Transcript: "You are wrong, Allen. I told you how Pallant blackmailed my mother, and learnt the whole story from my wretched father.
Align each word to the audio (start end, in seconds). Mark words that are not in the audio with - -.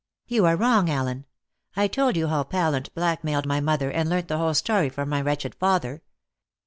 "You 0.25 0.47
are 0.47 0.55
wrong, 0.55 0.89
Allen. 0.89 1.25
I 1.75 1.87
told 1.87 2.17
you 2.17 2.25
how 2.25 2.41
Pallant 2.41 2.91
blackmailed 2.95 3.45
my 3.45 3.59
mother, 3.59 3.91
and 3.91 4.09
learnt 4.09 4.29
the 4.29 4.39
whole 4.39 4.55
story 4.55 4.89
from 4.89 5.09
my 5.09 5.21
wretched 5.21 5.53
father. 5.53 6.01